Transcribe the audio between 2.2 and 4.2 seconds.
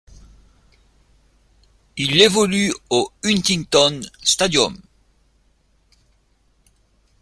évolue au Huntington